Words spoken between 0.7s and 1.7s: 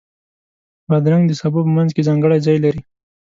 بادرنګ د سبو